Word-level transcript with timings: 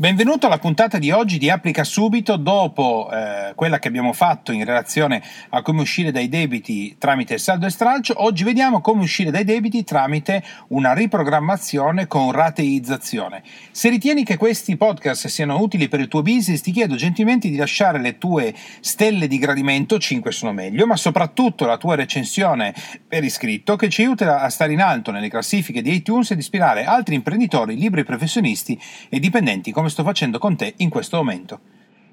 Benvenuto 0.00 0.46
alla 0.46 0.56
puntata 0.56 0.96
di 0.96 1.10
oggi 1.10 1.36
di 1.36 1.50
Applica 1.50 1.84
Subito 1.84 2.36
dopo 2.36 3.10
eh, 3.12 3.52
quella 3.54 3.78
che 3.78 3.88
abbiamo 3.88 4.14
fatto 4.14 4.50
in 4.50 4.64
relazione 4.64 5.22
a 5.50 5.60
come 5.60 5.82
uscire 5.82 6.10
dai 6.10 6.30
debiti 6.30 6.96
tramite 6.96 7.34
il 7.34 7.40
saldo 7.40 7.66
e 7.66 7.70
stralcio. 7.70 8.14
Oggi 8.16 8.42
vediamo 8.42 8.80
come 8.80 9.02
uscire 9.02 9.30
dai 9.30 9.44
debiti 9.44 9.84
tramite 9.84 10.42
una 10.68 10.94
riprogrammazione 10.94 12.06
con 12.06 12.32
rateizzazione. 12.32 13.42
Se 13.72 13.90
ritieni 13.90 14.24
che 14.24 14.38
questi 14.38 14.78
podcast 14.78 15.26
siano 15.26 15.60
utili 15.60 15.88
per 15.88 16.00
il 16.00 16.08
tuo 16.08 16.22
business, 16.22 16.62
ti 16.62 16.72
chiedo 16.72 16.94
gentilmente 16.94 17.50
di 17.50 17.56
lasciare 17.56 18.00
le 18.00 18.16
tue 18.16 18.54
stelle 18.80 19.26
di 19.26 19.36
gradimento, 19.36 19.98
5 19.98 20.32
sono 20.32 20.54
meglio, 20.54 20.86
ma 20.86 20.96
soprattutto 20.96 21.66
la 21.66 21.76
tua 21.76 21.96
recensione 21.96 22.72
per 23.06 23.22
iscritto 23.22 23.76
che 23.76 23.90
ci 23.90 24.00
aiuta 24.00 24.40
a 24.40 24.48
stare 24.48 24.72
in 24.72 24.80
alto 24.80 25.10
nelle 25.10 25.28
classifiche 25.28 25.82
di 25.82 25.92
iTunes 25.92 26.30
ed 26.30 26.38
ispirare 26.38 26.84
altri 26.84 27.16
imprenditori, 27.16 27.76
libri 27.76 28.02
professionisti 28.02 28.80
e 29.10 29.20
dipendenti 29.20 29.72
come 29.72 29.88
sto 29.90 30.02
facendo 30.02 30.38
con 30.38 30.56
te 30.56 30.74
in 30.78 30.88
questo 30.88 31.18
momento. 31.18 31.60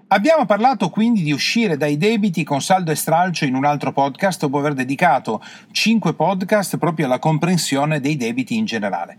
Abbiamo 0.09 0.45
parlato 0.45 0.89
quindi 0.89 1.21
di 1.21 1.33
uscire 1.33 1.75
dai 1.75 1.97
debiti 1.97 2.43
con 2.43 2.61
saldo 2.61 2.91
e 2.91 2.95
stralcio 2.95 3.43
in 3.45 3.55
un 3.55 3.65
altro 3.65 3.91
podcast 3.91 4.39
dopo 4.39 4.59
aver 4.59 4.73
dedicato 4.73 5.43
5 5.71 6.13
podcast 6.13 6.77
proprio 6.77 7.05
alla 7.05 7.19
comprensione 7.19 7.99
dei 7.99 8.15
debiti 8.15 8.55
in 8.55 8.65
generale. 8.65 9.17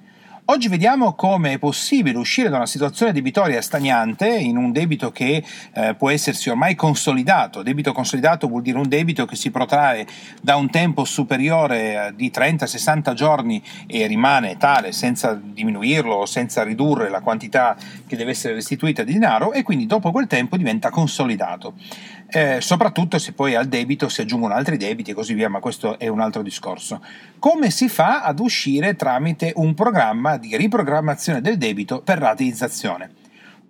Oggi 0.51 0.69
vediamo 0.69 1.13
come 1.13 1.53
è 1.53 1.59
possibile 1.59 2.17
uscire 2.17 2.49
da 2.49 2.57
una 2.57 2.65
situazione 2.65 3.13
debitoria 3.13 3.61
stagnante 3.61 4.27
in 4.29 4.57
un 4.57 4.73
debito 4.73 5.11
che 5.11 5.45
eh, 5.75 5.95
può 5.95 6.09
essersi 6.09 6.49
ormai 6.49 6.75
consolidato. 6.75 7.63
Debito 7.63 7.93
consolidato 7.93 8.49
vuol 8.49 8.63
dire 8.63 8.79
un 8.79 8.89
debito 8.89 9.27
che 9.27 9.37
si 9.37 9.51
protrae 9.51 10.07
da 10.41 10.57
un 10.57 10.71
tempo 10.71 11.05
superiore 11.05 12.07
eh, 12.07 12.15
di 12.15 12.33
30-60 12.35 13.13
giorni 13.13 13.63
e 13.87 14.07
rimane 14.07 14.57
tale 14.57 14.93
senza 14.93 15.39
diminuirlo 15.39 16.15
o 16.15 16.25
senza 16.25 16.63
ridurre 16.63 17.11
la 17.11 17.21
quantità 17.21 17.77
che 18.07 18.17
deve 18.17 18.31
essere 18.31 18.55
restituita 18.55 19.03
di 19.03 19.13
denaro 19.13 19.53
e 19.53 19.63
quindi 19.63 19.85
dopo 19.85 20.11
quel 20.11 20.29
tempo 20.29 20.57
diventa 20.57 20.89
consolidato. 20.89 21.75
Eh, 22.31 22.61
soprattutto 22.61 23.19
se 23.19 23.33
poi 23.33 23.55
al 23.55 23.69
debito 23.69 24.11
si 24.11 24.21
aggiungono 24.21 24.53
altri 24.53 24.77
debiti 24.77 25.13
e 25.13 25.15
così 25.15 25.33
via, 25.33 25.49
ma 25.49 25.61
questo 25.61 25.99
è 25.99 26.09
un 26.09 26.21
altro 26.21 26.43
discorso. 26.43 27.03
Come 27.39 27.71
si 27.71 27.89
fa 27.89 28.23
ad 28.23 28.39
uscire 28.39 28.97
tramite 28.97 29.53
un 29.57 29.73
programma 29.73 30.37
di 30.37 30.55
riprogrammazione 30.57 31.41
del 31.41 31.57
debito 31.57 32.03
per 32.03 32.19
rateizzazione? 32.19 33.18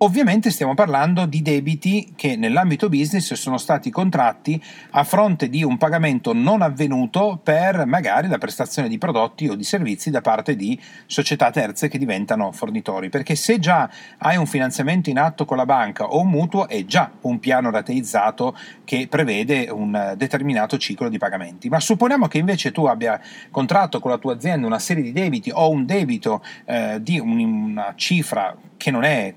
Ovviamente 0.01 0.49
stiamo 0.49 0.75
parlando 0.75 1.25
di 1.25 1.41
debiti 1.41 2.13
che 2.15 2.37
nell'ambito 2.37 2.87
business 2.87 3.33
sono 3.33 3.57
stati 3.57 3.89
contratti 3.89 4.61
a 4.91 5.03
fronte 5.03 5.49
di 5.49 5.61
un 5.61 5.77
pagamento 5.77 6.31
non 6.31 6.61
avvenuto 6.61 7.37
per 7.43 7.85
magari 7.85 8.29
la 8.29 8.37
prestazione 8.37 8.87
di 8.87 8.97
prodotti 8.97 9.49
o 9.49 9.55
di 9.55 9.65
servizi 9.65 10.09
da 10.09 10.21
parte 10.21 10.55
di 10.55 10.79
società 11.05 11.51
terze 11.51 11.89
che 11.89 11.97
diventano 11.97 12.53
fornitori, 12.53 13.09
perché 13.09 13.35
se 13.35 13.59
già 13.59 13.89
hai 14.19 14.37
un 14.37 14.45
finanziamento 14.45 15.09
in 15.09 15.19
atto 15.19 15.43
con 15.43 15.57
la 15.57 15.65
banca 15.65 16.05
o 16.05 16.21
un 16.21 16.29
mutuo 16.29 16.69
è 16.69 16.85
già 16.85 17.11
un 17.23 17.37
piano 17.39 17.69
rateizzato 17.69 18.55
che 18.85 19.07
prevede 19.09 19.67
un 19.69 20.13
determinato 20.15 20.77
ciclo 20.77 21.09
di 21.09 21.17
pagamenti. 21.17 21.67
Ma 21.67 21.81
supponiamo 21.81 22.29
che 22.29 22.37
invece 22.37 22.71
tu 22.71 22.85
abbia 22.85 23.19
contratto 23.51 23.99
con 23.99 24.11
la 24.11 24.17
tua 24.17 24.35
azienda 24.35 24.65
una 24.65 24.79
serie 24.79 25.03
di 25.03 25.11
debiti 25.11 25.51
o 25.53 25.69
un 25.69 25.85
debito 25.85 26.41
eh, 26.63 26.99
di 27.01 27.19
un, 27.19 27.37
una 27.37 27.91
cifra 27.97 28.55
che 28.77 28.91
non 28.91 29.03
è 29.03 29.33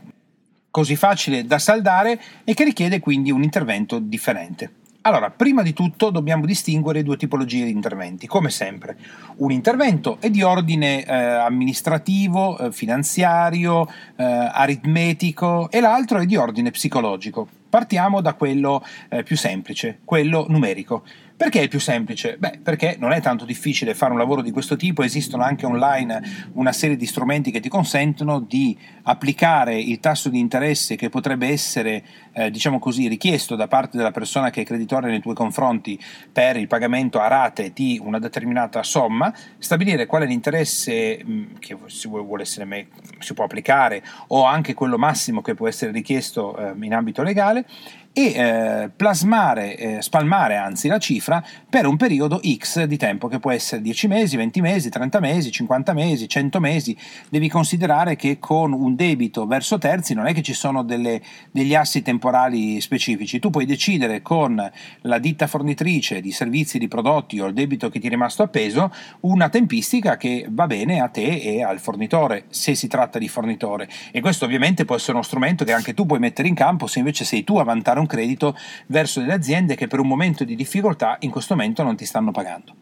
così 0.72 0.96
facile 0.96 1.44
da 1.44 1.60
saldare 1.60 2.20
e 2.42 2.54
che 2.54 2.64
richiede 2.64 2.98
quindi 2.98 3.30
un 3.30 3.44
intervento 3.44 4.00
differente. 4.00 4.72
Allora, 5.04 5.30
prima 5.30 5.62
di 5.62 5.72
tutto 5.72 6.10
dobbiamo 6.10 6.46
distinguere 6.46 7.02
due 7.02 7.16
tipologie 7.16 7.64
di 7.64 7.72
interventi, 7.72 8.28
come 8.28 8.50
sempre. 8.50 8.96
Un 9.38 9.50
intervento 9.50 10.18
è 10.20 10.30
di 10.30 10.42
ordine 10.42 11.04
eh, 11.04 11.12
amministrativo, 11.12 12.56
eh, 12.56 12.72
finanziario, 12.72 13.88
eh, 14.16 14.22
aritmetico 14.24 15.68
e 15.70 15.80
l'altro 15.80 16.20
è 16.20 16.24
di 16.24 16.36
ordine 16.36 16.70
psicologico. 16.70 17.48
Partiamo 17.68 18.20
da 18.20 18.34
quello 18.34 18.84
eh, 19.08 19.24
più 19.24 19.36
semplice, 19.36 19.98
quello 20.04 20.46
numerico. 20.48 21.02
Perché 21.42 21.62
è 21.62 21.66
più 21.66 21.80
semplice? 21.80 22.36
Beh, 22.38 22.60
perché 22.62 22.94
non 23.00 23.10
è 23.10 23.20
tanto 23.20 23.44
difficile 23.44 23.96
fare 23.96 24.12
un 24.12 24.18
lavoro 24.18 24.42
di 24.42 24.52
questo 24.52 24.76
tipo, 24.76 25.02
esistono 25.02 25.42
anche 25.42 25.66
online 25.66 26.50
una 26.52 26.70
serie 26.70 26.94
di 26.94 27.04
strumenti 27.04 27.50
che 27.50 27.58
ti 27.58 27.68
consentono 27.68 28.38
di 28.38 28.78
applicare 29.02 29.76
il 29.76 29.98
tasso 29.98 30.28
di 30.28 30.38
interesse 30.38 30.94
che 30.94 31.08
potrebbe 31.08 31.48
essere, 31.48 32.04
eh, 32.32 32.48
diciamo 32.52 32.78
così, 32.78 33.08
richiesto 33.08 33.56
da 33.56 33.66
parte 33.66 33.96
della 33.96 34.12
persona 34.12 34.50
che 34.50 34.60
è 34.60 34.64
creditore 34.64 35.10
nei 35.10 35.18
tuoi 35.18 35.34
confronti 35.34 35.98
per 36.30 36.56
il 36.56 36.68
pagamento 36.68 37.18
a 37.18 37.26
rate 37.26 37.72
di 37.74 38.00
una 38.00 38.20
determinata 38.20 38.84
somma, 38.84 39.34
stabilire 39.58 40.06
qual 40.06 40.22
è 40.22 40.26
l'interesse 40.26 41.24
mh, 41.24 41.58
che 41.58 41.76
si, 41.86 42.06
vuole 42.06 42.42
essere, 42.42 42.86
si 43.18 43.34
può 43.34 43.46
applicare 43.46 44.04
o 44.28 44.44
anche 44.44 44.74
quello 44.74 44.96
massimo 44.96 45.42
che 45.42 45.54
può 45.54 45.66
essere 45.66 45.90
richiesto 45.90 46.56
eh, 46.56 46.72
in 46.82 46.94
ambito 46.94 47.24
legale 47.24 47.66
e 48.12 48.22
eh, 48.24 48.90
plasmare, 48.94 49.76
eh, 49.76 50.02
spalmare 50.02 50.56
anzi 50.56 50.88
la 50.88 50.98
cifra 50.98 51.42
per 51.68 51.86
un 51.86 51.96
periodo 51.96 52.40
X 52.44 52.84
di 52.84 52.96
tempo 52.96 53.28
che 53.28 53.38
può 53.38 53.50
essere 53.50 53.80
10 53.80 54.06
mesi, 54.08 54.36
20 54.36 54.60
mesi, 54.60 54.90
30 54.90 55.20
mesi, 55.20 55.50
50 55.50 55.92
mesi, 55.94 56.28
100 56.28 56.60
mesi. 56.60 56.96
Devi 57.30 57.48
considerare 57.48 58.16
che 58.16 58.38
con 58.38 58.72
un 58.72 58.94
debito 58.94 59.46
verso 59.46 59.78
terzi 59.78 60.12
non 60.14 60.26
è 60.26 60.34
che 60.34 60.42
ci 60.42 60.52
sono 60.52 60.82
delle, 60.82 61.22
degli 61.50 61.74
assi 61.74 62.02
temporali 62.02 62.80
specifici, 62.80 63.38
tu 63.38 63.50
puoi 63.50 63.64
decidere 63.64 64.20
con 64.20 64.70
la 65.00 65.18
ditta 65.18 65.46
fornitrice 65.46 66.20
di 66.20 66.32
servizi, 66.32 66.78
di 66.78 66.88
prodotti 66.88 67.40
o 67.40 67.46
il 67.46 67.54
debito 67.54 67.88
che 67.88 67.98
ti 67.98 68.08
è 68.08 68.10
rimasto 68.10 68.42
appeso 68.42 68.92
una 69.20 69.48
tempistica 69.48 70.16
che 70.16 70.46
va 70.50 70.66
bene 70.66 71.00
a 71.00 71.08
te 71.08 71.36
e 71.36 71.62
al 71.62 71.78
fornitore 71.78 72.44
se 72.48 72.74
si 72.74 72.88
tratta 72.88 73.18
di 73.18 73.28
fornitore 73.28 73.88
e 74.10 74.20
questo 74.20 74.44
ovviamente 74.44 74.84
può 74.84 74.96
essere 74.96 75.12
uno 75.12 75.22
strumento 75.22 75.64
che 75.64 75.72
anche 75.72 75.94
tu 75.94 76.04
puoi 76.04 76.18
mettere 76.18 76.48
in 76.48 76.54
campo 76.54 76.86
se 76.86 76.98
invece 76.98 77.24
sei 77.24 77.44
tu 77.44 77.56
a 77.56 77.64
vantare 77.64 78.00
un 78.02 78.06
credito 78.06 78.56
verso 78.88 79.20
delle 79.20 79.32
aziende 79.32 79.74
che 79.74 79.86
per 79.86 80.00
un 80.00 80.06
momento 80.06 80.44
di 80.44 80.54
difficoltà 80.54 81.16
in 81.20 81.30
questo 81.30 81.54
momento 81.54 81.82
non 81.82 81.96
ti 81.96 82.04
stanno 82.04 82.30
pagando. 82.30 82.81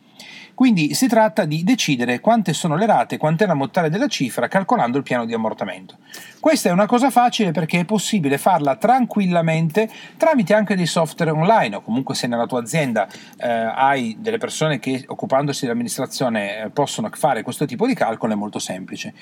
Quindi 0.54 0.94
si 0.94 1.06
tratta 1.08 1.44
di 1.44 1.64
decidere 1.64 2.20
quante 2.20 2.52
sono 2.52 2.76
le 2.76 2.86
rate, 2.86 3.16
quant'è 3.16 3.46
l'ammontare 3.46 3.90
della 3.90 4.08
cifra 4.08 4.48
calcolando 4.48 4.98
il 4.98 5.02
piano 5.02 5.24
di 5.24 5.34
ammortamento. 5.34 5.96
Questa 6.38 6.68
è 6.68 6.72
una 6.72 6.86
cosa 6.86 7.10
facile 7.10 7.50
perché 7.50 7.80
è 7.80 7.84
possibile 7.84 8.38
farla 8.38 8.76
tranquillamente 8.76 9.88
tramite 10.16 10.54
anche 10.54 10.74
dei 10.74 10.86
software 10.86 11.30
online 11.30 11.76
o 11.76 11.82
comunque 11.82 12.14
se 12.14 12.26
nella 12.26 12.46
tua 12.46 12.60
azienda 12.60 13.06
eh, 13.38 13.48
hai 13.48 14.16
delle 14.18 14.38
persone 14.38 14.78
che 14.78 15.04
occupandosi 15.06 15.62
dell'amministrazione 15.62 16.64
eh, 16.64 16.70
possono 16.70 17.10
fare 17.12 17.42
questo 17.42 17.66
tipo 17.66 17.86
di 17.86 17.94
calcolo 17.94 18.32
è 18.32 18.36
molto 18.36 18.58
semplice. 18.58 19.12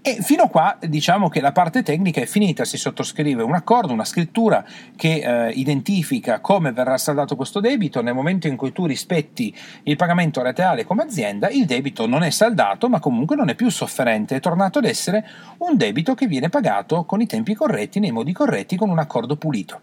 E 0.00 0.18
fino 0.22 0.44
a 0.44 0.48
qua 0.48 0.78
diciamo 0.80 1.28
che 1.28 1.40
la 1.40 1.52
parte 1.52 1.82
tecnica 1.82 2.20
è 2.20 2.26
finita, 2.26 2.64
si 2.64 2.76
sottoscrive 2.76 3.42
un 3.42 3.54
accordo, 3.54 3.92
una 3.92 4.04
scrittura 4.04 4.64
che 4.96 5.48
eh, 5.48 5.50
identifica 5.50 6.40
come 6.40 6.72
verrà 6.72 6.96
saldato 6.96 7.36
questo 7.36 7.60
debito, 7.60 8.02
nel 8.02 8.14
momento 8.14 8.46
in 8.46 8.56
cui 8.56 8.72
tu 8.72 8.86
rispetti 8.86 9.54
il 9.84 9.96
pagamento 9.96 10.42
reale 10.42 10.77
come 10.84 11.02
azienda, 11.02 11.48
il 11.48 11.64
debito 11.64 12.06
non 12.06 12.22
è 12.22 12.30
saldato 12.30 12.88
ma 12.88 13.00
comunque 13.00 13.36
non 13.36 13.48
è 13.48 13.54
più 13.54 13.70
sofferente, 13.70 14.36
è 14.36 14.40
tornato 14.40 14.78
ad 14.78 14.84
essere 14.84 15.26
un 15.58 15.76
debito 15.76 16.14
che 16.14 16.26
viene 16.26 16.48
pagato 16.48 17.04
con 17.04 17.20
i 17.20 17.26
tempi 17.26 17.54
corretti, 17.54 18.00
nei 18.00 18.12
modi 18.12 18.32
corretti, 18.32 18.76
con 18.76 18.90
un 18.90 18.98
accordo 18.98 19.36
pulito. 19.36 19.80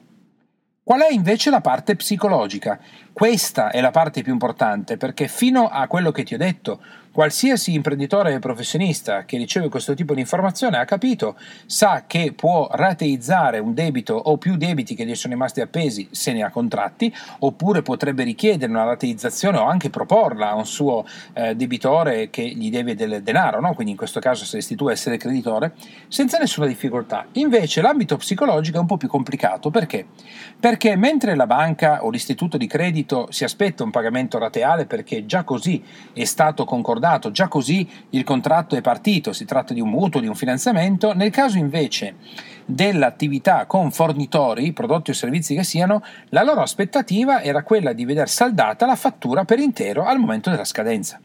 Qual 0.83 1.01
è 1.01 1.11
invece 1.11 1.49
la 1.49 1.61
parte 1.61 1.95
psicologica? 1.95 2.79
Questa 3.11 3.71
è 3.71 3.81
la 3.81 3.89
parte 3.89 4.21
più 4.21 4.31
importante 4.31 4.97
perché 4.97 5.27
fino 5.27 5.67
a 5.67 5.87
quello 5.87 6.11
che 6.11 6.23
ti 6.23 6.35
ho 6.35 6.37
detto, 6.37 6.79
qualsiasi 7.15 7.73
imprenditore 7.73 8.39
professionista 8.39 9.23
che 9.23 9.37
riceve 9.37 9.69
questo 9.69 9.93
tipo 9.93 10.13
di 10.13 10.19
informazione 10.19 10.75
ha 10.75 10.83
capito, 10.83 11.37
sa 11.65 12.03
che 12.05 12.33
può 12.35 12.67
rateizzare 12.69 13.57
un 13.59 13.73
debito 13.73 14.15
o 14.15 14.35
più 14.37 14.57
debiti 14.57 14.95
che 14.95 15.05
gli 15.05 15.15
sono 15.15 15.31
rimasti 15.31 15.61
appesi 15.61 16.09
se 16.11 16.33
ne 16.33 16.43
ha 16.43 16.49
contratti, 16.49 17.15
oppure 17.39 17.83
potrebbe 17.83 18.25
richiedere 18.25 18.69
una 18.69 18.83
rateizzazione 18.83 19.59
o 19.59 19.65
anche 19.65 19.89
proporla 19.89 20.49
a 20.49 20.55
un 20.55 20.65
suo 20.65 21.05
eh, 21.31 21.55
debitore 21.55 22.29
che 22.29 22.43
gli 22.43 22.69
deve 22.69 22.95
del 22.95 23.23
denaro, 23.23 23.61
no? 23.61 23.73
quindi 23.75 23.93
in 23.93 23.97
questo 23.97 24.19
caso 24.19 24.43
saresti 24.43 24.75
tu 24.75 24.87
a 24.87 24.91
essere 24.91 25.15
creditore, 25.15 25.71
senza 26.09 26.37
nessuna 26.37 26.67
difficoltà. 26.67 27.27
Invece 27.33 27.81
l'ambito 27.81 28.17
psicologico 28.17 28.75
è 28.75 28.81
un 28.81 28.87
po' 28.87 28.97
più 28.97 29.07
complicato 29.07 29.69
perché? 29.69 30.05
Perché 30.59 30.97
mentre 30.97 31.33
la 31.35 31.47
banca 31.47 32.03
o 32.03 32.09
l'istituto 32.09 32.57
di 32.57 32.67
credito 32.67 33.27
si 33.29 33.45
aspetta 33.45 33.85
un 33.85 33.91
pagamento 33.91 34.37
rateale 34.37 34.85
perché 34.85 35.25
già 35.25 35.45
così 35.45 35.81
è 36.11 36.25
stato 36.25 36.65
concordato, 36.65 37.03
già 37.31 37.47
così 37.47 37.87
il 38.11 38.23
contratto 38.23 38.75
è 38.75 38.81
partito, 38.81 39.33
si 39.33 39.45
tratta 39.45 39.73
di 39.73 39.81
un 39.81 39.89
mutuo, 39.89 40.21
di 40.21 40.27
un 40.27 40.35
finanziamento, 40.35 41.13
nel 41.13 41.31
caso 41.31 41.57
invece 41.57 42.15
dell'attività 42.65 43.65
con 43.65 43.91
fornitori, 43.91 44.73
prodotti 44.73 45.11
o 45.11 45.13
servizi 45.13 45.55
che 45.55 45.63
siano, 45.63 46.01
la 46.29 46.43
loro 46.43 46.61
aspettativa 46.61 47.41
era 47.41 47.63
quella 47.63 47.93
di 47.93 48.05
vedere 48.05 48.27
saldata 48.27 48.85
la 48.85 48.95
fattura 48.95 49.45
per 49.45 49.59
intero 49.59 50.03
al 50.03 50.17
momento 50.17 50.49
della 50.49 50.65
scadenza. 50.65 51.19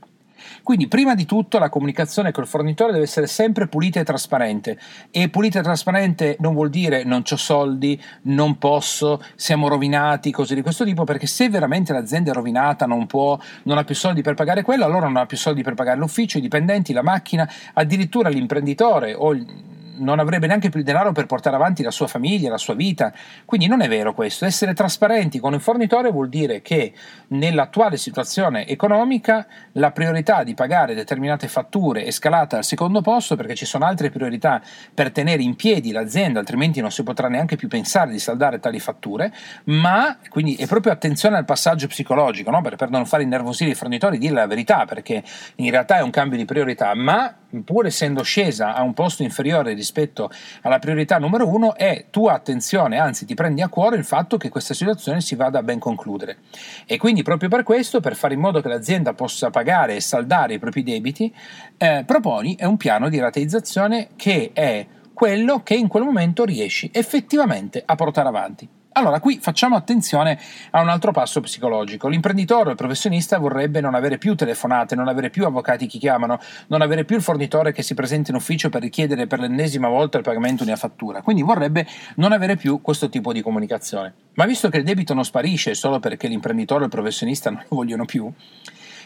Quindi 0.62 0.88
prima 0.88 1.14
di 1.14 1.26
tutto 1.26 1.58
la 1.58 1.68
comunicazione 1.68 2.32
col 2.32 2.46
fornitore 2.46 2.92
deve 2.92 3.04
essere 3.04 3.26
sempre 3.26 3.68
pulita 3.68 4.00
e 4.00 4.04
trasparente. 4.04 4.78
E 5.10 5.28
pulita 5.28 5.60
e 5.60 5.62
trasparente 5.62 6.36
non 6.40 6.54
vuol 6.54 6.70
dire 6.70 7.04
non 7.04 7.22
ho 7.28 7.36
soldi, 7.36 8.00
non 8.22 8.58
posso, 8.58 9.22
siamo 9.34 9.68
rovinati, 9.68 10.30
cose 10.30 10.54
di 10.54 10.62
questo 10.62 10.84
tipo, 10.84 11.04
perché 11.04 11.26
se 11.26 11.48
veramente 11.48 11.92
l'azienda 11.92 12.30
è 12.30 12.34
rovinata, 12.34 12.86
non 12.86 13.06
può, 13.06 13.38
non 13.64 13.78
ha 13.78 13.84
più 13.84 13.94
soldi 13.94 14.22
per 14.22 14.34
pagare 14.34 14.62
quello, 14.62 14.84
allora 14.84 15.06
non 15.06 15.16
ha 15.16 15.26
più 15.26 15.36
soldi 15.36 15.62
per 15.62 15.74
pagare 15.74 15.98
l'ufficio, 15.98 16.38
i 16.38 16.40
dipendenti, 16.40 16.92
la 16.92 17.02
macchina, 17.02 17.50
addirittura 17.74 18.28
l'imprenditore 18.28 19.14
o 19.14 19.32
il 19.32 19.69
non 20.00 20.18
avrebbe 20.18 20.46
neanche 20.46 20.68
più 20.68 20.80
il 20.80 20.84
denaro 20.84 21.12
per 21.12 21.26
portare 21.26 21.56
avanti 21.56 21.82
la 21.82 21.90
sua 21.90 22.06
famiglia, 22.06 22.50
la 22.50 22.58
sua 22.58 22.74
vita. 22.74 23.12
Quindi 23.44 23.66
non 23.66 23.80
è 23.80 23.88
vero 23.88 24.12
questo. 24.14 24.44
Essere 24.44 24.74
trasparenti 24.74 25.38
con 25.38 25.54
il 25.54 25.60
fornitore 25.60 26.10
vuol 26.10 26.28
dire 26.28 26.62
che 26.62 26.92
nell'attuale 27.28 27.96
situazione 27.96 28.66
economica 28.66 29.46
la 29.72 29.92
priorità 29.92 30.42
di 30.42 30.54
pagare 30.54 30.94
determinate 30.94 31.48
fatture 31.48 32.04
è 32.04 32.10
scalata 32.10 32.56
al 32.56 32.64
secondo 32.64 33.00
posto 33.00 33.36
perché 33.36 33.54
ci 33.54 33.64
sono 33.64 33.84
altre 33.84 34.10
priorità 34.10 34.60
per 34.92 35.12
tenere 35.12 35.42
in 35.42 35.56
piedi 35.56 35.92
l'azienda, 35.92 36.40
altrimenti 36.40 36.80
non 36.80 36.90
si 36.90 37.02
potrà 37.02 37.28
neanche 37.28 37.56
più 37.56 37.68
pensare 37.68 38.10
di 38.10 38.18
saldare 38.18 38.58
tali 38.58 38.80
fatture, 38.80 39.32
ma 39.64 40.18
quindi 40.28 40.54
è 40.56 40.66
proprio 40.66 40.92
attenzione 40.92 41.36
al 41.36 41.44
passaggio 41.44 41.86
psicologico, 41.86 42.50
no? 42.50 42.60
per, 42.62 42.76
per 42.76 42.90
non 42.90 43.06
fare 43.06 43.22
innervosire 43.22 43.70
i 43.70 43.74
fornitori, 43.74 44.18
dire 44.18 44.34
la 44.34 44.46
verità, 44.46 44.84
perché 44.84 45.22
in 45.56 45.70
realtà 45.70 45.98
è 45.98 46.02
un 46.02 46.10
cambio 46.10 46.38
di 46.38 46.44
priorità, 46.44 46.94
ma 46.94 47.34
pur 47.64 47.86
essendo 47.86 48.22
scesa 48.22 48.74
a 48.74 48.82
un 48.82 48.94
posto 48.94 49.22
inferiore 49.22 49.74
rispetto 49.74 50.30
alla 50.62 50.78
priorità 50.78 51.18
numero 51.18 51.48
uno, 51.48 51.74
è 51.74 52.06
tua 52.10 52.32
attenzione, 52.32 52.98
anzi 52.98 53.26
ti 53.26 53.34
prendi 53.34 53.62
a 53.62 53.68
cuore 53.68 53.96
il 53.96 54.04
fatto 54.04 54.36
che 54.36 54.48
questa 54.48 54.74
situazione 54.74 55.20
si 55.20 55.34
vada 55.34 55.58
a 55.58 55.62
ben 55.62 55.78
concludere. 55.78 56.38
E 56.86 56.96
quindi 56.98 57.22
proprio 57.22 57.48
per 57.48 57.62
questo, 57.62 58.00
per 58.00 58.16
fare 58.16 58.34
in 58.34 58.40
modo 58.40 58.60
che 58.60 58.68
l'azienda 58.68 59.14
possa 59.14 59.50
pagare 59.50 59.96
e 59.96 60.00
saldare 60.00 60.54
i 60.54 60.58
propri 60.58 60.82
debiti, 60.82 61.32
eh, 61.76 62.04
proponi 62.06 62.56
un 62.60 62.76
piano 62.76 63.08
di 63.08 63.18
rateizzazione 63.18 64.08
che 64.16 64.50
è 64.52 64.86
quello 65.12 65.62
che 65.62 65.74
in 65.74 65.88
quel 65.88 66.04
momento 66.04 66.44
riesci 66.44 66.88
effettivamente 66.92 67.82
a 67.84 67.94
portare 67.94 68.28
avanti. 68.28 68.79
Allora, 69.00 69.18
qui 69.18 69.38
facciamo 69.40 69.76
attenzione 69.76 70.38
a 70.72 70.82
un 70.82 70.90
altro 70.90 71.10
passo 71.10 71.40
psicologico. 71.40 72.06
L'imprenditore 72.06 72.68
o 72.68 72.70
il 72.72 72.76
professionista 72.76 73.38
vorrebbe 73.38 73.80
non 73.80 73.94
avere 73.94 74.18
più 74.18 74.34
telefonate, 74.34 74.94
non 74.94 75.08
avere 75.08 75.30
più 75.30 75.46
avvocati 75.46 75.86
che 75.86 75.96
chiamano, 75.96 76.38
non 76.66 76.82
avere 76.82 77.06
più 77.06 77.16
il 77.16 77.22
fornitore 77.22 77.72
che 77.72 77.82
si 77.82 77.94
presenta 77.94 78.30
in 78.30 78.36
ufficio 78.36 78.68
per 78.68 78.82
richiedere 78.82 79.26
per 79.26 79.40
l'ennesima 79.40 79.88
volta 79.88 80.18
il 80.18 80.22
pagamento 80.22 80.64
di 80.64 80.68
una 80.68 80.78
fattura. 80.78 81.22
Quindi 81.22 81.40
vorrebbe 81.40 81.86
non 82.16 82.32
avere 82.32 82.56
più 82.56 82.82
questo 82.82 83.08
tipo 83.08 83.32
di 83.32 83.40
comunicazione. 83.40 84.12
Ma 84.34 84.44
visto 84.44 84.68
che 84.68 84.76
il 84.76 84.84
debito 84.84 85.14
non 85.14 85.24
sparisce 85.24 85.72
solo 85.72 85.98
perché 85.98 86.28
l'imprenditore 86.28 86.82
o 86.82 86.84
il 86.84 86.90
professionista 86.90 87.48
non 87.48 87.64
lo 87.66 87.76
vogliono 87.76 88.04
più, 88.04 88.30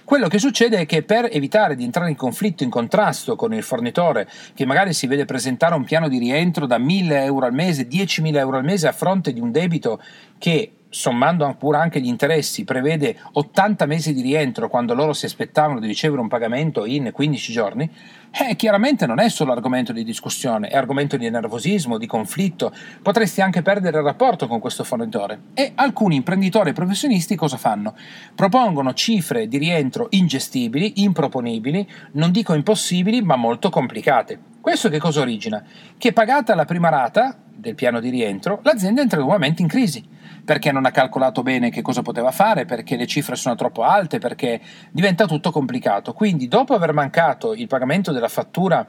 quello 0.04 0.28
che 0.28 0.38
succede 0.38 0.78
è 0.78 0.86
che 0.86 1.02
per 1.02 1.28
evitare 1.30 1.74
di 1.74 1.84
entrare 1.84 2.10
in 2.10 2.16
conflitto, 2.16 2.62
in 2.62 2.70
contrasto 2.70 3.36
con 3.36 3.54
il 3.54 3.62
fornitore, 3.62 4.28
che 4.54 4.66
magari 4.66 4.92
si 4.92 5.06
vede 5.06 5.24
presentare 5.24 5.74
un 5.74 5.84
piano 5.84 6.08
di 6.08 6.18
rientro 6.18 6.66
da 6.66 6.78
1000 6.78 7.24
euro 7.24 7.46
al 7.46 7.54
mese, 7.54 7.88
10.000 7.88 8.36
euro 8.36 8.58
al 8.58 8.64
mese 8.64 8.86
a 8.86 8.92
fronte 8.92 9.32
di 9.32 9.40
un 9.40 9.50
debito 9.50 10.00
che 10.38 10.70
sommando 10.94 11.52
pure 11.58 11.78
anche 11.78 12.00
gli 12.00 12.06
interessi, 12.06 12.62
prevede 12.62 13.16
80 13.32 13.84
mesi 13.84 14.14
di 14.14 14.22
rientro 14.22 14.68
quando 14.68 14.94
loro 14.94 15.12
si 15.12 15.26
aspettavano 15.26 15.80
di 15.80 15.88
ricevere 15.88 16.20
un 16.20 16.28
pagamento 16.28 16.86
in 16.86 17.10
15 17.12 17.52
giorni, 17.52 17.90
eh, 18.30 18.54
chiaramente 18.54 19.04
non 19.04 19.18
è 19.18 19.28
solo 19.28 19.50
argomento 19.50 19.92
di 19.92 20.04
discussione, 20.04 20.68
è 20.68 20.76
argomento 20.76 21.16
di 21.16 21.28
nervosismo, 21.28 21.98
di 21.98 22.06
conflitto, 22.06 22.72
potresti 23.02 23.40
anche 23.40 23.60
perdere 23.60 23.98
il 23.98 24.04
rapporto 24.04 24.46
con 24.46 24.60
questo 24.60 24.84
fornitore. 24.84 25.40
E 25.54 25.72
alcuni 25.74 26.14
imprenditori 26.14 26.70
e 26.70 26.74
professionisti 26.74 27.34
cosa 27.34 27.56
fanno? 27.56 27.96
Propongono 28.32 28.94
cifre 28.94 29.48
di 29.48 29.58
rientro 29.58 30.06
ingestibili, 30.10 31.02
improponibili, 31.02 31.88
non 32.12 32.30
dico 32.30 32.54
impossibili, 32.54 33.20
ma 33.20 33.34
molto 33.34 33.68
complicate. 33.68 34.38
Questo 34.60 34.88
che 34.88 34.98
cosa 34.98 35.20
origina? 35.20 35.62
Che 35.98 36.12
pagata 36.12 36.54
la 36.54 36.64
prima 36.64 36.88
rata 36.88 37.36
del 37.56 37.74
piano 37.74 38.00
di 38.00 38.10
rientro, 38.10 38.60
l'azienda 38.62 39.02
entra 39.02 39.20
nuovamente 39.20 39.62
in 39.62 39.68
crisi 39.68 40.04
perché 40.44 40.70
non 40.70 40.84
ha 40.84 40.90
calcolato 40.90 41.42
bene 41.42 41.70
che 41.70 41.82
cosa 41.82 42.02
poteva 42.02 42.30
fare, 42.30 42.66
perché 42.66 42.96
le 42.96 43.06
cifre 43.06 43.34
sono 43.34 43.54
troppo 43.54 43.82
alte, 43.82 44.18
perché 44.18 44.60
diventa 44.90 45.26
tutto 45.26 45.50
complicato. 45.50 46.12
Quindi, 46.12 46.48
dopo 46.48 46.74
aver 46.74 46.92
mancato 46.92 47.54
il 47.54 47.66
pagamento 47.66 48.12
della 48.12 48.28
fattura 48.28 48.86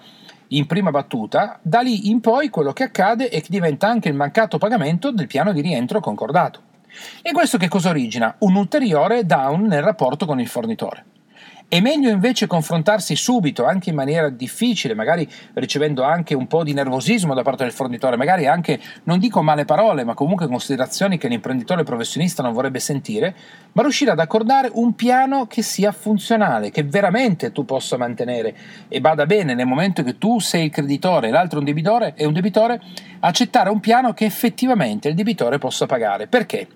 in 0.50 0.66
prima 0.68 0.92
battuta, 0.92 1.58
da 1.62 1.80
lì 1.80 2.10
in 2.10 2.20
poi 2.20 2.50
quello 2.50 2.74
che 2.74 2.84
accade 2.84 3.30
è 3.30 3.42
che 3.42 3.48
diventa 3.50 3.88
anche 3.88 4.10
il 4.10 4.16
mancato 4.16 4.58
pagamento 4.58 5.12
del 5.12 5.28
piano 5.28 5.54
di 5.54 5.62
rientro 5.62 6.02
concordato. 6.02 6.62
E 7.22 7.32
questo 7.32 7.58
che 7.58 7.68
cosa 7.68 7.90
origina? 7.90 8.36
Un 8.40 8.56
ulteriore 8.56 9.26
down 9.26 9.64
nel 9.64 9.82
rapporto 9.82 10.26
con 10.26 10.40
il 10.40 10.48
fornitore. 10.48 11.06
È 11.68 11.80
meglio 11.80 12.12
invece 12.12 12.46
confrontarsi 12.46 13.16
subito, 13.16 13.66
anche 13.66 13.90
in 13.90 13.96
maniera 13.96 14.30
difficile, 14.30 14.94
magari 14.94 15.28
ricevendo 15.56 16.04
anche 16.04 16.36
un 16.36 16.46
po' 16.46 16.64
di 16.64 16.74
nervosismo 16.74 17.34
da 17.34 17.42
parte 17.42 17.64
del 17.64 17.74
fornitore, 17.74 18.18
magari 18.18 18.46
anche, 18.46 18.80
non 19.06 19.18
dico 19.18 19.42
male 19.42 19.66
parole, 19.66 20.04
ma 20.04 20.14
comunque 20.14 20.48
considerazioni 20.48 21.18
che 21.18 21.28
l'imprenditore 21.28 21.84
professionista 21.84 22.44
non 22.44 22.54
vorrebbe 22.54 22.80
sentire, 22.80 23.36
ma 23.72 23.82
riuscire 23.82 24.12
ad 24.12 24.20
accordare 24.20 24.70
un 24.74 24.94
piano 24.94 25.48
che 25.48 25.64
sia 25.64 25.92
funzionale, 25.92 26.70
che 26.70 26.84
veramente 26.84 27.52
tu 27.52 27.66
possa 27.66 27.98
mantenere 27.98 28.56
e 28.88 29.02
vada 29.02 29.26
bene 29.26 29.56
nel 29.56 29.66
momento 29.66 30.04
che 30.04 30.20
tu 30.20 30.40
sei 30.40 30.66
il 30.66 30.72
creditore 30.72 31.30
e 31.30 31.32
l'altro 31.32 31.58
un 31.58 31.66
debitore, 31.66 32.14
è 32.14 32.26
un 32.26 32.34
debitore, 32.34 32.80
accettare 33.22 33.72
un 33.72 33.80
piano 33.80 34.14
che 34.14 34.26
effettivamente 34.26 35.10
il 35.10 35.16
debitore 35.16 35.58
possa 35.58 35.88
pagare. 35.88 36.28
Perché? 36.28 36.68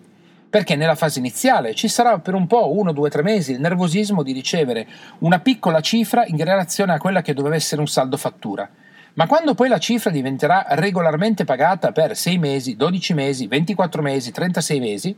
Perché 0.49 0.75
nella 0.75 0.95
fase 0.95 1.19
iniziale 1.19 1.75
ci 1.75 1.87
sarà 1.87 2.17
per 2.19 2.33
un 2.33 2.47
po', 2.47 2.75
uno, 2.75 2.91
due, 2.91 3.09
tre 3.09 3.21
mesi, 3.21 3.51
il 3.51 3.59
nervosismo 3.59 4.23
di 4.23 4.31
ricevere 4.31 4.87
una 5.19 5.39
piccola 5.39 5.79
cifra 5.79 6.25
in 6.25 6.43
relazione 6.43 6.93
a 6.93 6.97
quella 6.97 7.21
che 7.21 7.33
doveva 7.33 7.55
essere 7.55 7.81
un 7.81 7.87
saldo 7.87 8.17
fattura. 8.17 8.67
Ma 9.13 9.27
quando 9.27 9.53
poi 9.53 9.69
la 9.69 9.77
cifra 9.79 10.09
diventerà 10.09 10.65
regolarmente 10.69 11.43
pagata 11.43 11.91
per 11.91 12.15
6 12.15 12.37
mesi, 12.37 12.75
12 12.75 13.13
mesi, 13.13 13.47
24 13.47 14.01
mesi, 14.01 14.31
36 14.31 14.79
mesi, 14.79 15.15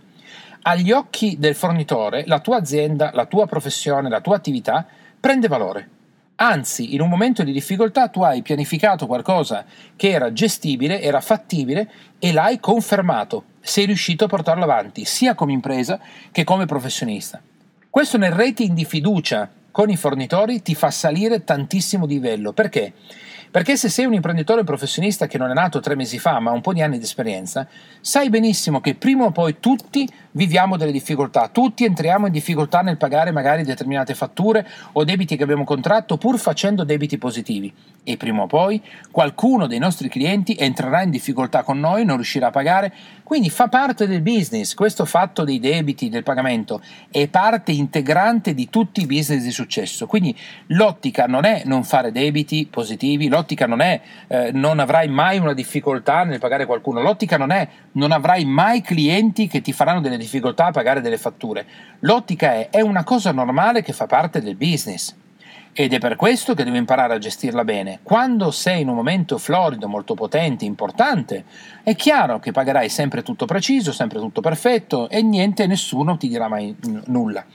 agli 0.63 0.91
occhi 0.91 1.37
del 1.39 1.55
fornitore 1.55 2.23
la 2.27 2.39
tua 2.39 2.57
azienda, 2.57 3.11
la 3.13 3.25
tua 3.25 3.47
professione, 3.47 4.09
la 4.09 4.21
tua 4.21 4.35
attività 4.35 4.85
prende 5.19 5.47
valore. 5.47 5.89
Anzi, 6.43 6.95
in 6.95 7.01
un 7.01 7.07
momento 7.07 7.43
di 7.43 7.51
difficoltà 7.51 8.07
tu 8.07 8.23
hai 8.23 8.41
pianificato 8.41 9.05
qualcosa 9.05 9.63
che 9.95 10.09
era 10.09 10.33
gestibile, 10.33 10.99
era 10.99 11.21
fattibile 11.21 11.87
e 12.17 12.31
l'hai 12.33 12.59
confermato. 12.59 13.43
Sei 13.59 13.85
riuscito 13.85 14.23
a 14.23 14.27
portarlo 14.27 14.63
avanti 14.63 15.05
sia 15.05 15.35
come 15.35 15.51
impresa 15.51 15.99
che 16.31 16.43
come 16.43 16.65
professionista. 16.65 17.39
Questo 17.87 18.17
nel 18.17 18.31
rating 18.31 18.73
di 18.73 18.85
fiducia 18.85 19.51
con 19.69 19.91
i 19.91 19.95
fornitori 19.95 20.63
ti 20.63 20.73
fa 20.73 20.89
salire 20.89 21.43
tantissimo 21.43 22.07
di 22.07 22.15
livello. 22.15 22.53
Perché? 22.53 22.93
Perché 23.51 23.75
se 23.75 23.89
sei 23.89 24.05
un 24.05 24.13
imprenditore 24.13 24.63
professionista 24.63 25.27
che 25.27 25.37
non 25.37 25.49
è 25.49 25.53
nato 25.53 25.81
tre 25.81 25.95
mesi 25.95 26.19
fa, 26.19 26.39
ma 26.39 26.51
ha 26.51 26.53
un 26.53 26.61
po' 26.61 26.71
di 26.71 26.81
anni 26.81 26.97
di 26.97 27.03
esperienza, 27.03 27.67
sai 27.99 28.29
benissimo 28.29 28.79
che 28.79 28.95
prima 28.95 29.25
o 29.25 29.31
poi 29.31 29.59
tutti 29.59 30.07
viviamo 30.31 30.77
delle 30.77 30.93
difficoltà, 30.93 31.49
tutti 31.49 31.83
entriamo 31.83 32.27
in 32.27 32.31
difficoltà 32.31 32.79
nel 32.79 32.95
pagare 32.95 33.31
magari 33.31 33.63
determinate 33.63 34.15
fatture 34.15 34.65
o 34.93 35.03
debiti 35.03 35.35
che 35.35 35.43
abbiamo 35.43 35.65
contratto 35.65 36.15
pur 36.15 36.39
facendo 36.39 36.85
debiti 36.85 37.17
positivi. 37.17 37.73
E 38.03 38.15
prima 38.15 38.43
o 38.43 38.47
poi 38.47 38.81
qualcuno 39.11 39.67
dei 39.67 39.79
nostri 39.79 40.07
clienti 40.07 40.55
entrerà 40.57 41.03
in 41.03 41.09
difficoltà 41.09 41.63
con 41.63 41.77
noi, 41.77 42.05
non 42.05 42.15
riuscirà 42.15 42.47
a 42.47 42.51
pagare, 42.51 42.93
quindi 43.23 43.49
fa 43.49 43.67
parte 43.67 44.07
del 44.07 44.21
business, 44.21 44.73
questo 44.73 45.05
fatto 45.05 45.43
dei 45.43 45.59
debiti, 45.59 46.09
del 46.09 46.23
pagamento, 46.23 46.81
è 47.09 47.27
parte 47.27 47.71
integrante 47.71 48.53
di 48.53 48.69
tutti 48.69 49.01
i 49.01 49.05
business 49.05 49.43
di 49.43 49.51
successo. 49.51 50.07
Quindi 50.07 50.35
l'ottica 50.67 51.27
non 51.27 51.45
è 51.45 51.61
non 51.65 51.83
fare 51.83 52.11
debiti 52.11 52.67
positivi, 52.69 53.27
l'ottica 53.27 53.39
non 53.65 53.81
è 53.81 54.01
eh, 54.27 54.51
non 54.53 54.79
avrai 54.79 55.07
mai 55.07 55.37
una 55.37 55.53
difficoltà 55.53 56.23
nel 56.23 56.39
pagare 56.39 56.65
qualcuno, 56.65 57.01
l'ottica 57.01 57.37
non 57.37 57.51
è 57.51 57.67
non 57.93 58.11
avrai 58.11 58.45
mai 58.45 58.81
clienti 58.81 59.47
che 59.47 59.61
ti 59.61 59.73
faranno 59.73 60.01
delle 60.01 60.17
difficoltà 60.17 60.67
a 60.67 60.71
pagare 60.71 61.01
delle 61.01 61.17
fatture. 61.17 61.65
L'ottica 61.99 62.53
è 62.53 62.69
è 62.71 62.81
una 62.81 63.03
cosa 63.03 63.31
normale 63.31 63.83
che 63.83 63.93
fa 63.93 64.07
parte 64.07 64.41
del 64.41 64.55
business. 64.55 65.13
Ed 65.73 65.93
è 65.93 65.99
per 65.99 66.17
questo 66.17 66.53
che 66.53 66.65
devi 66.65 66.77
imparare 66.77 67.13
a 67.13 67.17
gestirla 67.17 67.63
bene. 67.63 67.99
Quando 68.03 68.51
sei 68.51 68.81
in 68.81 68.89
un 68.89 68.95
momento 68.95 69.37
florido, 69.37 69.87
molto 69.87 70.15
potente, 70.15 70.65
importante, 70.65 71.45
è 71.81 71.95
chiaro 71.95 72.39
che 72.39 72.51
pagherai 72.51 72.89
sempre 72.89 73.23
tutto 73.23 73.45
preciso, 73.45 73.93
sempre 73.93 74.19
tutto 74.19 74.41
perfetto 74.41 75.07
e 75.07 75.21
niente, 75.21 75.67
nessuno 75.67 76.17
ti 76.17 76.27
dirà 76.27 76.49
mai 76.49 76.75
n- 76.87 77.03
nulla. 77.05 77.45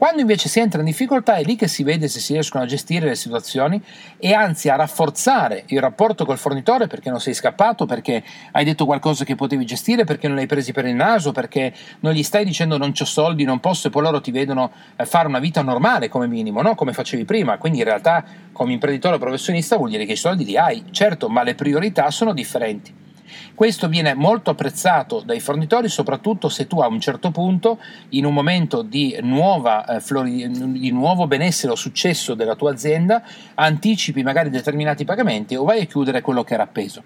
Quando 0.00 0.22
invece 0.22 0.48
si 0.48 0.60
entra 0.60 0.80
in 0.80 0.86
difficoltà 0.86 1.34
è 1.34 1.42
lì 1.42 1.56
che 1.56 1.68
si 1.68 1.82
vede 1.82 2.08
se 2.08 2.20
si 2.20 2.32
riescono 2.32 2.64
a 2.64 2.66
gestire 2.66 3.04
le 3.04 3.14
situazioni 3.14 3.78
e 4.16 4.32
anzi 4.32 4.70
a 4.70 4.76
rafforzare 4.76 5.64
il 5.66 5.78
rapporto 5.78 6.24
col 6.24 6.38
fornitore 6.38 6.86
perché 6.86 7.10
non 7.10 7.20
sei 7.20 7.34
scappato, 7.34 7.84
perché 7.84 8.24
hai 8.52 8.64
detto 8.64 8.86
qualcosa 8.86 9.26
che 9.26 9.34
potevi 9.34 9.66
gestire, 9.66 10.04
perché 10.04 10.26
non 10.26 10.36
l'hai 10.36 10.46
presi 10.46 10.72
per 10.72 10.86
il 10.86 10.94
naso, 10.94 11.32
perché 11.32 11.74
non 12.00 12.14
gli 12.14 12.22
stai 12.22 12.46
dicendo 12.46 12.78
non 12.78 12.94
ho 12.98 13.04
soldi, 13.04 13.44
non 13.44 13.60
posso 13.60 13.88
e 13.88 13.90
poi 13.90 14.00
loro 14.00 14.22
ti 14.22 14.30
vedono 14.30 14.72
eh, 14.96 15.04
fare 15.04 15.28
una 15.28 15.38
vita 15.38 15.60
normale 15.60 16.08
come 16.08 16.26
minimo, 16.26 16.62
no? 16.62 16.74
come 16.74 16.94
facevi 16.94 17.26
prima. 17.26 17.58
Quindi 17.58 17.80
in 17.80 17.84
realtà 17.84 18.24
come 18.52 18.72
imprenditore 18.72 19.18
professionista 19.18 19.76
vuol 19.76 19.90
dire 19.90 20.06
che 20.06 20.12
i 20.12 20.16
soldi 20.16 20.46
li 20.46 20.56
hai, 20.56 20.82
certo, 20.92 21.28
ma 21.28 21.42
le 21.42 21.54
priorità 21.54 22.10
sono 22.10 22.32
differenti. 22.32 23.08
Questo 23.54 23.88
viene 23.88 24.14
molto 24.14 24.50
apprezzato 24.50 25.20
dai 25.20 25.40
fornitori, 25.40 25.88
soprattutto 25.88 26.48
se 26.48 26.66
tu 26.66 26.80
a 26.80 26.86
un 26.86 27.00
certo 27.00 27.30
punto, 27.30 27.78
in 28.10 28.24
un 28.24 28.32
momento 28.32 28.82
di, 28.82 29.16
nuova, 29.22 29.84
eh, 29.86 30.00
flori, 30.00 30.48
di 30.50 30.90
nuovo 30.90 31.26
benessere 31.26 31.72
o 31.72 31.76
successo 31.76 32.34
della 32.34 32.56
tua 32.56 32.72
azienda, 32.72 33.22
anticipi 33.54 34.22
magari 34.22 34.50
determinati 34.50 35.04
pagamenti 35.04 35.54
o 35.54 35.64
vai 35.64 35.82
a 35.82 35.84
chiudere 35.84 36.20
quello 36.20 36.44
che 36.44 36.54
era 36.54 36.62
appeso. 36.62 37.02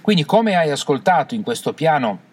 Quindi, 0.00 0.24
come 0.24 0.56
hai 0.56 0.70
ascoltato 0.70 1.34
in 1.34 1.42
questo 1.42 1.74
piano 1.74 2.28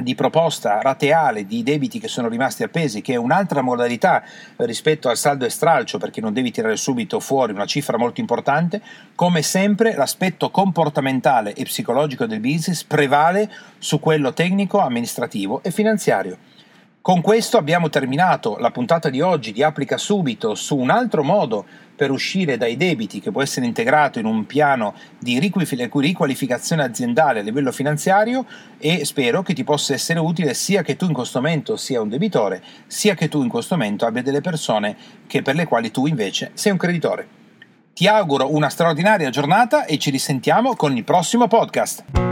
di 0.00 0.14
proposta 0.14 0.80
rateale 0.80 1.46
di 1.46 1.62
debiti 1.62 1.98
che 1.98 2.08
sono 2.08 2.28
rimasti 2.28 2.62
appesi, 2.62 3.02
che 3.02 3.14
è 3.14 3.16
un'altra 3.16 3.60
modalità 3.60 4.22
rispetto 4.56 5.08
al 5.08 5.16
saldo 5.16 5.44
e 5.44 5.50
stralcio, 5.50 5.98
perché 5.98 6.20
non 6.20 6.32
devi 6.32 6.50
tirare 6.50 6.76
subito 6.76 7.20
fuori 7.20 7.52
una 7.52 7.66
cifra 7.66 7.98
molto 7.98 8.20
importante, 8.20 8.80
come 9.14 9.42
sempre 9.42 9.94
l'aspetto 9.94 10.50
comportamentale 10.50 11.52
e 11.52 11.64
psicologico 11.64 12.26
del 12.26 12.40
business 12.40 12.84
prevale 12.84 13.50
su 13.78 14.00
quello 14.00 14.32
tecnico, 14.32 14.78
amministrativo 14.78 15.62
e 15.62 15.70
finanziario. 15.70 16.38
Con 17.02 17.20
questo 17.20 17.56
abbiamo 17.56 17.88
terminato 17.88 18.58
la 18.58 18.70
puntata 18.70 19.10
di 19.10 19.20
oggi 19.20 19.50
di 19.50 19.64
Applica 19.64 19.98
Subito 19.98 20.54
su 20.54 20.76
un 20.76 20.88
altro 20.88 21.24
modo 21.24 21.66
per 21.96 22.12
uscire 22.12 22.56
dai 22.56 22.76
debiti 22.76 23.18
che 23.18 23.32
può 23.32 23.42
essere 23.42 23.66
integrato 23.66 24.20
in 24.20 24.24
un 24.24 24.46
piano 24.46 24.94
di 25.18 25.40
riqualificazione 25.40 26.84
aziendale 26.84 27.40
a 27.40 27.42
livello 27.42 27.72
finanziario 27.72 28.46
e 28.78 29.04
spero 29.04 29.42
che 29.42 29.52
ti 29.52 29.64
possa 29.64 29.94
essere 29.94 30.20
utile 30.20 30.54
sia 30.54 30.82
che 30.82 30.94
tu 30.94 31.06
in 31.06 31.12
questo 31.12 31.40
momento 31.40 31.76
sia 31.76 32.00
un 32.00 32.08
debitore, 32.08 32.62
sia 32.86 33.16
che 33.16 33.28
tu 33.28 33.42
in 33.42 33.48
questo 33.48 33.74
momento 33.74 34.06
abbia 34.06 34.22
delle 34.22 34.40
persone 34.40 34.96
che 35.26 35.42
per 35.42 35.56
le 35.56 35.66
quali 35.66 35.90
tu 35.90 36.06
invece 36.06 36.52
sei 36.54 36.70
un 36.70 36.78
creditore. 36.78 37.26
Ti 37.94 38.06
auguro 38.06 38.54
una 38.54 38.68
straordinaria 38.68 39.28
giornata 39.28 39.86
e 39.86 39.98
ci 39.98 40.10
risentiamo 40.10 40.76
con 40.76 40.96
il 40.96 41.02
prossimo 41.02 41.48
podcast. 41.48 42.31